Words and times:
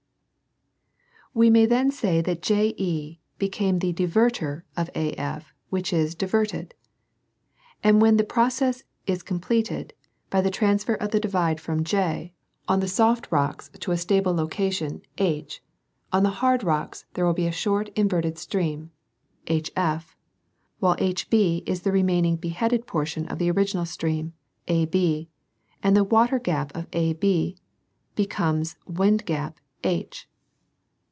We 1.33 1.49
may 1.49 1.65
then 1.65 1.91
say 1.91 2.19
that 2.23 2.41
JE 2.41 3.21
becomes 3.37 3.79
the 3.79 3.93
divertor 3.93 4.63
of 4.75 4.89
AF, 4.93 5.53
which 5.69 5.93
is 5.93 6.13
diverted 6.13 6.73
y' 6.73 7.75
and 7.83 8.01
when 8.01 8.17
the 8.17 8.25
process 8.25 8.83
is 9.07 9.23
completed, 9.23 9.93
by 10.29 10.41
the 10.41 10.51
transfer 10.51 10.95
of 10.95 11.11
the 11.11 11.21
divide 11.21 11.61
from 11.61 11.85
J, 11.85 12.33
on 12.67 12.81
the 12.81 12.87
soft 12.89 13.31
rocks, 13.31 13.69
to 13.79 13.93
a 13.93 13.97
stable 13.97 14.33
location, 14.33 15.03
H, 15.17 15.63
on 16.11 16.23
the 16.23 16.41
hard 16.43 16.65
rocks, 16.65 17.05
there 17.13 17.25
will 17.25 17.31
be 17.31 17.47
a 17.47 17.51
short 17.53 17.87
inverted 17.95 18.37
stream, 18.37 18.91
HF; 19.47 20.13
while 20.79 20.97
HB 20.97 21.63
is 21.65 21.83
the 21.83 21.93
remaining 21.93 22.35
beheaded 22.35 22.85
'portion 22.85 23.25
of 23.29 23.39
the 23.39 23.49
original 23.49 23.85
stream, 23.85 24.33
AB, 24.67 25.29
and 25.81 25.95
the 25.95 26.03
water 26.03 26.39
gap 26.39 26.75
of 26.75 26.87
AB 26.91 27.55
becomes 28.15 28.75
a 28.85 28.91
wind 28.91 29.25
gap, 29.25 29.61
H. 29.85 30.27